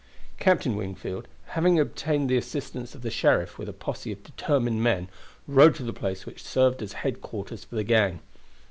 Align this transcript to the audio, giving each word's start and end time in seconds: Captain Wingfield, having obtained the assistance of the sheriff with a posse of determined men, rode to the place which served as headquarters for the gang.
Captain 0.39 0.75
Wingfield, 0.75 1.27
having 1.49 1.77
obtained 1.79 2.27
the 2.27 2.35
assistance 2.35 2.95
of 2.95 3.03
the 3.03 3.11
sheriff 3.11 3.59
with 3.59 3.69
a 3.69 3.71
posse 3.71 4.11
of 4.11 4.23
determined 4.23 4.81
men, 4.81 5.07
rode 5.47 5.75
to 5.75 5.83
the 5.83 5.93
place 5.93 6.25
which 6.25 6.41
served 6.43 6.81
as 6.81 6.93
headquarters 7.05 7.65
for 7.65 7.75
the 7.75 7.83
gang. 7.83 8.19